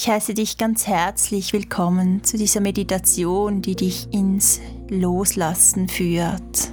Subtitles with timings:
[0.00, 6.72] Ich heiße dich ganz herzlich willkommen zu dieser Meditation, die dich ins Loslassen führt.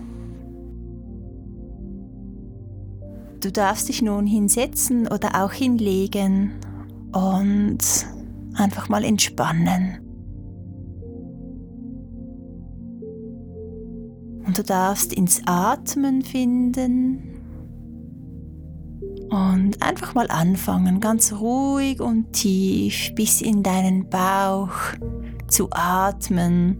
[3.39, 6.51] Du darfst dich nun hinsetzen oder auch hinlegen
[7.13, 7.79] und
[8.53, 9.97] einfach mal entspannen.
[14.45, 17.34] Und du darfst ins Atmen finden
[19.29, 24.71] und einfach mal anfangen, ganz ruhig und tief bis in deinen Bauch
[25.47, 26.77] zu atmen,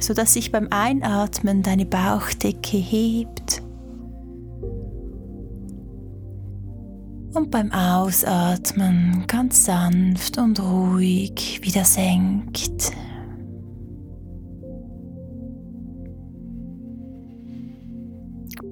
[0.00, 3.62] sodass sich beim Einatmen deine Bauchdecke hebt
[7.34, 12.92] und beim Ausatmen ganz sanft und ruhig wieder senkt.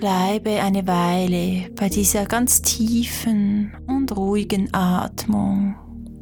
[0.05, 5.77] Bleibe eine Weile bei dieser ganz tiefen und ruhigen Atmung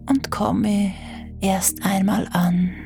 [0.08, 0.92] und komme
[1.40, 2.81] erst einmal an.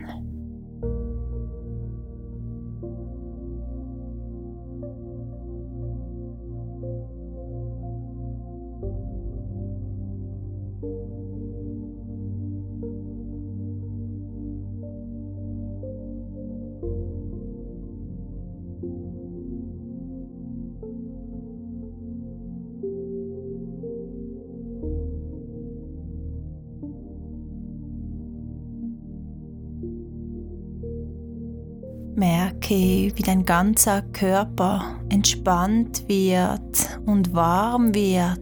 [32.57, 38.41] Merke, wie dein ganzer Körper entspannt wird und warm wird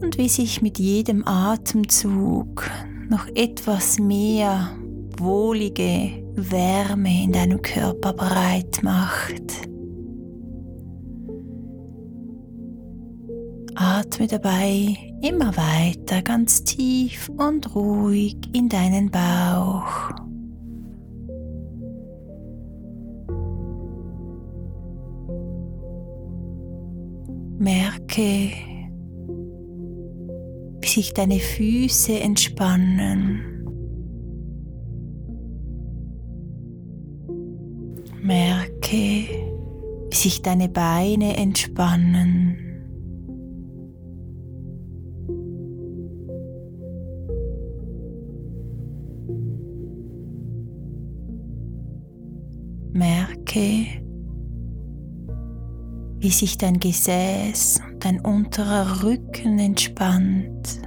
[0.00, 2.70] und wie sich mit jedem Atemzug
[3.08, 4.70] noch etwas mehr
[5.18, 9.68] wohlige Wärme in deinem Körper breit macht.
[13.74, 20.21] Atme dabei immer weiter ganz tief und ruhig in deinen Bauch.
[27.62, 28.50] Merke,
[30.80, 33.40] wie sich deine Füße entspannen.
[38.20, 39.28] Merke,
[40.10, 42.58] wie sich deine Beine entspannen.
[52.92, 54.01] Merke,
[56.22, 60.80] wie sich dein Gesäß und dein unterer Rücken entspannt.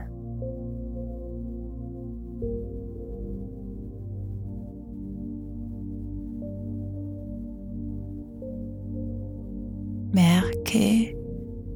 [10.13, 11.17] Merke,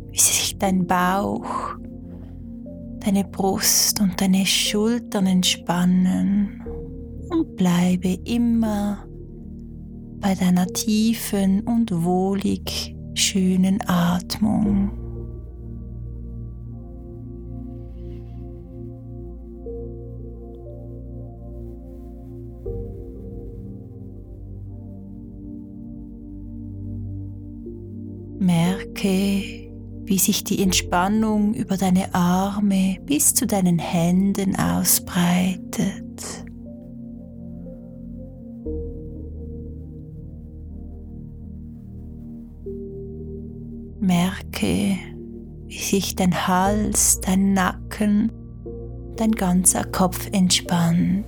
[0.10, 1.76] wie sich dein Bauch,
[3.02, 6.64] deine Brust und deine Schultern entspannen
[7.30, 9.06] und bleibe immer
[10.22, 14.92] bei deiner tiefen und wohlig schönen Atmung.
[28.40, 29.70] Merke,
[30.06, 36.09] wie sich die Entspannung über deine Arme bis zu deinen Händen ausbreitet.
[45.90, 48.32] Sich dein Hals, dein Nacken,
[49.18, 51.26] dein ganzer Kopf entspannt.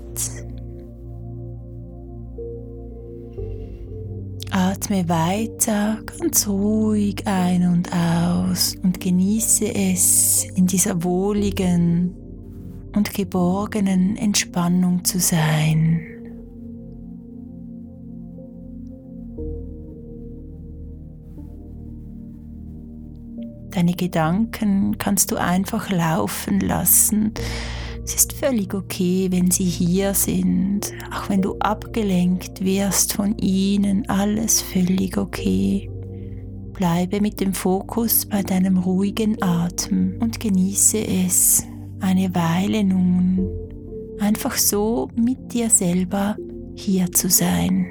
[4.51, 12.13] Atme weiter ganz ruhig ein und aus und genieße es, in dieser wohligen
[12.95, 16.20] und geborgenen Entspannung zu sein.
[23.81, 27.33] Deine Gedanken kannst du einfach laufen lassen.
[28.05, 34.07] Es ist völlig okay, wenn sie hier sind, auch wenn du abgelenkt wirst von ihnen,
[34.07, 35.89] alles völlig okay.
[36.73, 41.63] Bleibe mit dem Fokus bei deinem ruhigen Atem und genieße es
[42.01, 43.49] eine Weile nun,
[44.19, 46.35] einfach so mit dir selber
[46.75, 47.87] hier zu sein.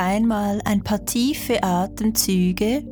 [0.00, 2.82] Einmal ein paar tiefe Atemzüge.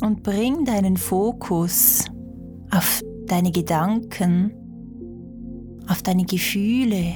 [0.00, 2.04] Und bring deinen Fokus
[2.70, 4.52] auf deine Gedanken,
[5.88, 7.14] auf deine Gefühle,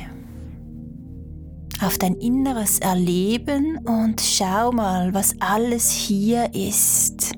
[1.81, 7.38] auf dein inneres Erleben und schau mal, was alles hier ist.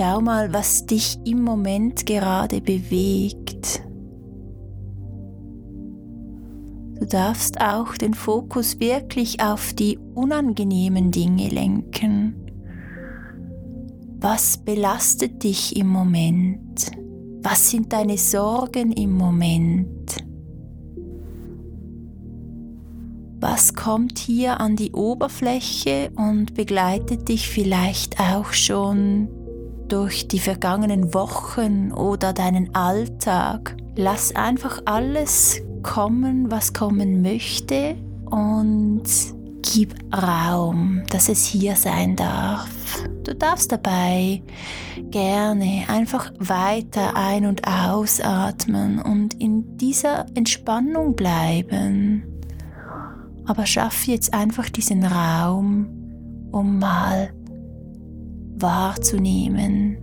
[0.00, 3.82] Schau mal, was dich im Moment gerade bewegt.
[6.98, 12.34] Du darfst auch den Fokus wirklich auf die unangenehmen Dinge lenken.
[14.20, 16.92] Was belastet dich im Moment?
[17.42, 20.16] Was sind deine Sorgen im Moment?
[23.38, 29.28] Was kommt hier an die Oberfläche und begleitet dich vielleicht auch schon
[29.90, 33.76] durch die vergangenen Wochen oder deinen Alltag?
[33.96, 37.96] Lass einfach alles kommen, was kommen möchte
[38.30, 39.02] und
[39.62, 42.68] gib Raum, dass es hier sein darf.
[43.24, 44.42] Du darfst dabei
[45.10, 52.24] gerne einfach weiter ein- und ausatmen und in dieser Entspannung bleiben.
[53.44, 55.88] Aber schaff jetzt einfach diesen Raum,
[56.52, 57.30] um mal
[58.62, 59.98] wahrzunehmen,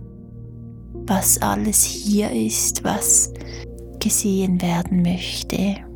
[1.06, 3.32] was alles hier ist, was
[3.98, 5.87] gesehen werden möchte.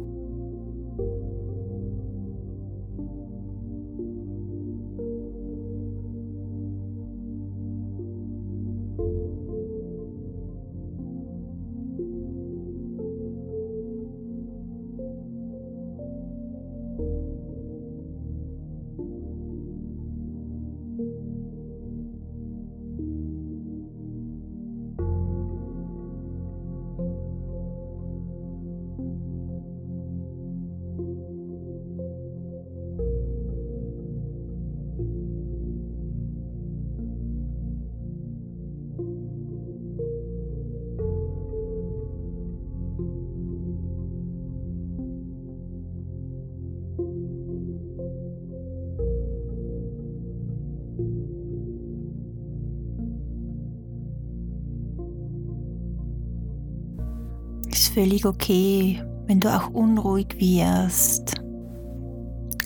[57.93, 61.35] Völlig okay, wenn du auch unruhig wirst.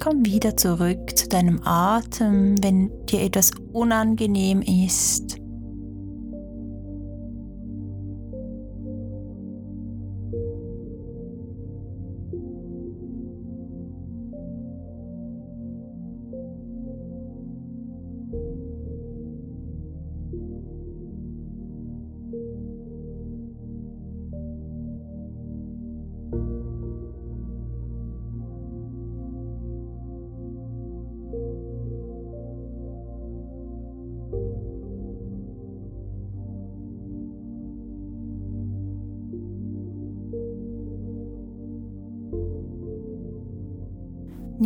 [0.00, 5.40] Komm wieder zurück zu deinem Atem, wenn dir etwas unangenehm ist.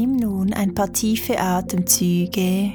[0.00, 2.72] Nimm nun ein paar tiefe Atemzüge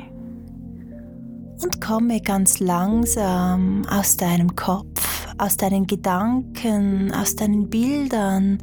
[1.60, 8.60] und komme ganz langsam aus deinem Kopf, aus deinen Gedanken, aus deinen Bildern,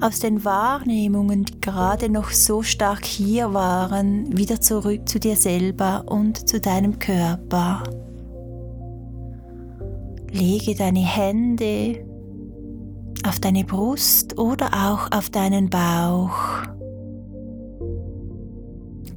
[0.00, 6.04] aus den Wahrnehmungen, die gerade noch so stark hier waren, wieder zurück zu dir selber
[6.06, 7.82] und zu deinem Körper.
[10.30, 12.06] Lege deine Hände
[13.26, 16.73] auf deine Brust oder auch auf deinen Bauch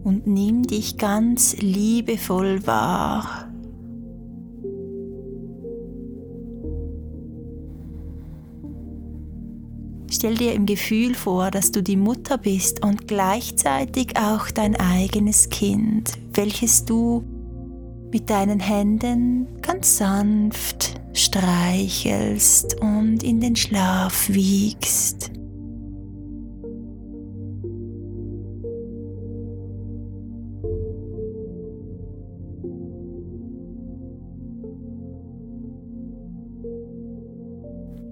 [0.07, 3.51] und nimm dich ganz liebevoll wahr.
[10.09, 15.49] Stell dir im Gefühl vor, dass du die Mutter bist und gleichzeitig auch dein eigenes
[15.49, 17.25] Kind, welches du
[18.13, 25.36] mit deinen Händen ganz sanft streichelst und in den Schlaf wiegst.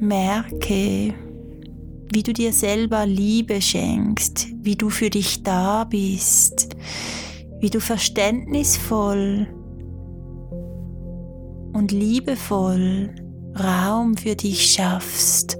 [0.07, 1.13] Merke,
[2.13, 6.75] wie du dir selber Liebe schenkst, wie du für dich da bist,
[7.59, 9.47] wie du verständnisvoll
[11.73, 13.13] und liebevoll
[13.57, 15.57] Raum für dich schaffst,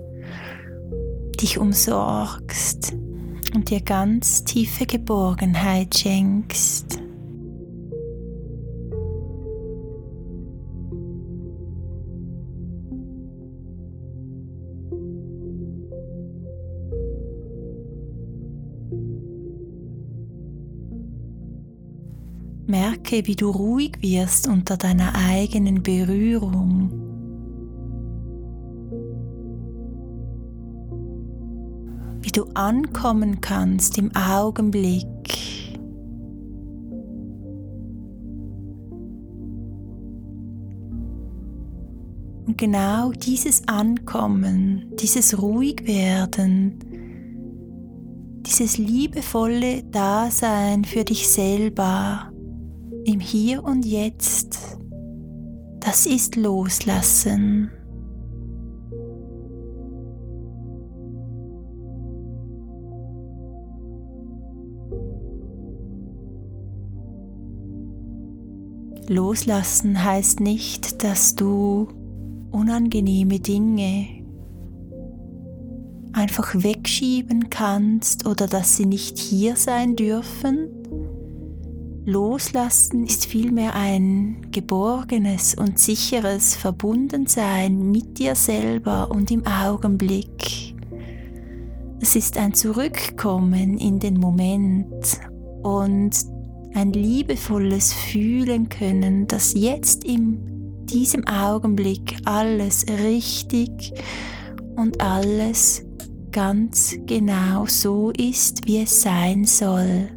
[1.42, 2.94] dich umsorgst
[3.54, 7.05] und dir ganz tiefe Geborgenheit schenkst.
[23.06, 26.90] Merke, wie du ruhig wirst unter deiner eigenen Berührung.
[32.22, 35.06] Wie du ankommen kannst im Augenblick.
[42.48, 46.80] Und genau dieses Ankommen, dieses Ruhigwerden,
[48.48, 52.32] dieses liebevolle Dasein für dich selber
[53.06, 54.78] im Hier und Jetzt,
[55.80, 57.72] das ist Loslassen.
[69.08, 71.88] Loslassen heißt nicht, dass du
[72.50, 74.08] unangenehme Dinge
[76.12, 80.75] einfach wegschieben kannst oder dass sie nicht hier sein dürfen.
[82.08, 90.76] Loslassen ist vielmehr ein geborgenes und sicheres Verbundensein mit dir selber und im Augenblick.
[92.00, 95.20] Es ist ein Zurückkommen in den Moment
[95.64, 96.12] und
[96.76, 103.94] ein liebevolles Fühlen können, dass jetzt in diesem Augenblick alles richtig
[104.76, 105.84] und alles
[106.32, 110.15] ganz genau so ist, wie es sein soll.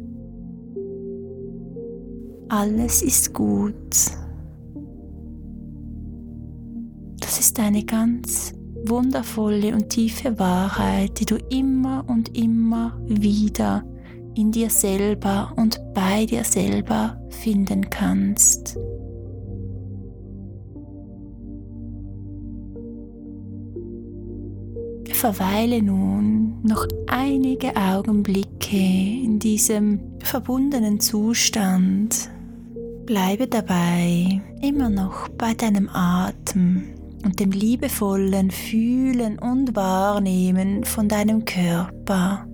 [2.49, 3.75] Alles ist gut.
[7.19, 8.53] Das ist eine ganz
[8.85, 13.83] wundervolle und tiefe Wahrheit, die du immer und immer wieder
[14.35, 18.77] in dir selber und bei dir selber finden kannst.
[25.19, 32.29] verweile nun noch einige Augenblicke in diesem verbundenen Zustand.
[33.09, 36.93] Bleibe dabei immer noch bei deinem Atem
[37.25, 42.45] und dem liebevollen Fühlen und Wahrnehmen von deinem Körper.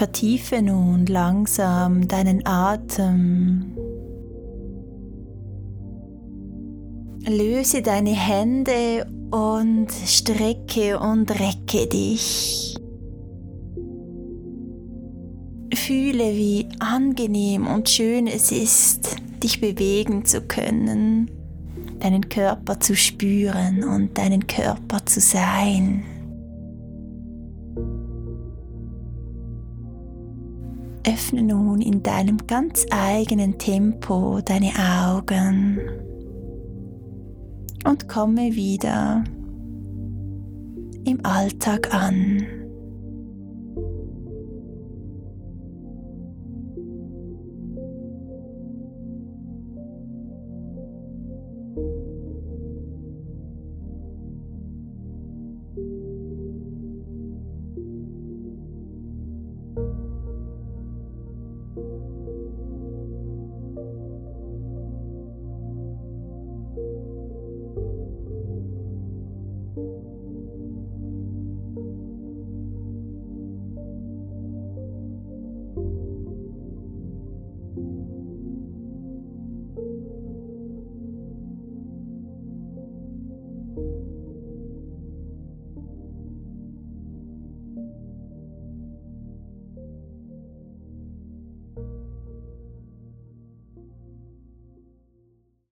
[0.00, 3.76] Vertiefe nun langsam deinen Atem.
[7.28, 12.76] Löse deine Hände und strecke und recke dich.
[15.74, 21.30] Fühle, wie angenehm und schön es ist, dich bewegen zu können,
[21.98, 26.19] deinen Körper zu spüren und deinen Körper zu sein.
[31.12, 35.80] Öffne nun in deinem ganz eigenen Tempo deine Augen
[37.84, 39.24] und komme wieder
[41.04, 42.59] im Alltag an.